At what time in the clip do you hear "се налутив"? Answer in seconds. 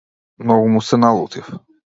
0.89-1.53